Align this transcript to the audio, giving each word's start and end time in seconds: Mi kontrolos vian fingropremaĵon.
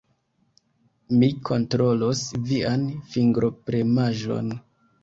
Mi 1.17 1.29
kontrolos 1.49 2.25
vian 2.49 2.89
fingropremaĵon. 3.13 4.53